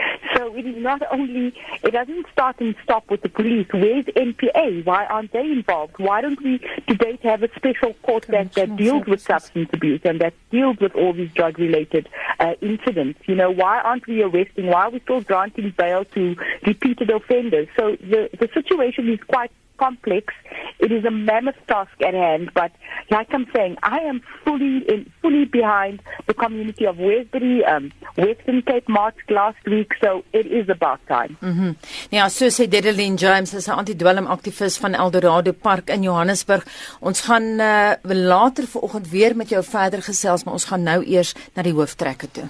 So 0.44 0.54
it 0.54 0.66
is 0.66 0.76
not 0.76 1.00
only, 1.10 1.54
it 1.82 1.92
doesn't 1.92 2.26
start 2.30 2.60
and 2.60 2.74
stop 2.82 3.10
with 3.10 3.22
the 3.22 3.30
police. 3.30 3.66
Where's 3.72 4.04
NPA? 4.04 4.84
Why 4.84 5.06
aren't 5.06 5.32
they 5.32 5.40
involved? 5.40 5.94
Why 5.96 6.20
don't 6.20 6.38
we 6.42 6.58
today 6.86 7.18
have 7.22 7.42
a 7.42 7.48
special 7.56 7.94
court 8.02 8.26
that, 8.28 8.52
that 8.52 8.76
deals 8.76 9.06
with 9.06 9.22
substance 9.22 9.70
abuse 9.72 10.02
and 10.04 10.20
that 10.20 10.34
deals 10.50 10.76
with 10.80 10.94
all 10.96 11.14
these 11.14 11.32
drug 11.32 11.58
related 11.58 12.10
uh, 12.40 12.56
incidents? 12.60 13.20
You 13.24 13.36
know, 13.36 13.50
why 13.50 13.80
aren't 13.80 14.06
we 14.06 14.22
arresting? 14.22 14.66
Why 14.66 14.82
are 14.82 14.90
we 14.90 15.00
still 15.00 15.22
granting 15.22 15.72
bail 15.78 16.04
to 16.04 16.36
repeated 16.66 17.08
offenders? 17.08 17.68
So 17.74 17.96
the, 17.96 18.28
the 18.38 18.50
situation 18.52 19.08
is 19.08 19.20
quite 19.26 19.50
complex. 19.78 20.34
It 20.78 20.92
is 20.92 21.04
a 21.04 21.10
mammoth 21.10 21.60
task 21.66 21.92
at 22.00 22.14
hand, 22.14 22.50
but 22.54 22.72
like 23.10 23.32
I'm 23.32 23.46
saying, 23.54 23.76
I 23.82 23.98
am 23.98 24.22
fully 24.44 24.78
in, 24.88 25.10
fully 25.22 25.44
behind 25.44 26.02
the 26.26 26.34
community 26.34 26.86
of 26.86 26.98
Westbury, 26.98 27.64
um, 27.64 27.92
Western 28.16 28.62
Cape 28.62 28.88
marched 28.88 29.30
last 29.30 29.64
week, 29.66 29.92
so 30.00 30.24
it 30.32 30.46
is 30.46 30.68
about 30.68 31.00
time. 31.08 31.36
Mm 31.40 31.74
ja, 32.10 32.28
so 32.28 32.46
sê 32.50 32.66
Dedeline 32.68 33.16
James 33.16 33.54
is 33.54 33.68
'n 33.68 33.78
anti-dwelm 33.78 34.26
aktivis 34.26 34.78
van 34.78 34.94
Eldorado 34.94 35.52
Park 35.52 35.90
in 35.90 36.02
Johannesburg. 36.02 36.64
Ons 37.00 37.20
gaan 37.20 37.42
uh, 37.60 37.92
later 38.02 38.66
vanoggend 38.66 39.10
weer 39.10 39.36
met 39.36 39.48
jou 39.48 39.62
verder 39.64 40.02
gesels, 40.02 40.44
maar 40.44 40.54
ons 40.54 40.64
gaan 40.64 40.82
nou 40.82 41.04
eers 41.04 41.34
na 41.54 41.62
die 41.62 41.72
hooftrekke 41.72 42.30
toe. 42.30 42.48